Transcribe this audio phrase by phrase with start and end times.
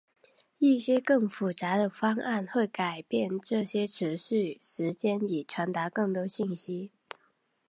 [0.57, 6.89] 一些更复杂的方案会改变这些持续时间以传达更多信息。